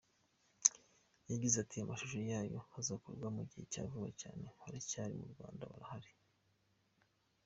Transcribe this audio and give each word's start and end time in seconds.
Yagize 1.31 1.55
ati 1.59 1.75
"Amashusho 1.79 2.19
yayo 2.31 2.59
azakorwa 2.79 3.27
mu 3.35 3.41
gihe 3.49 3.65
cya 3.71 3.83
vuba 3.89 4.09
cyane, 4.21 4.45
baracyari 4.59 5.13
mu 5.21 5.27
Rwanda, 5.33 5.69
barahari. 5.71 6.11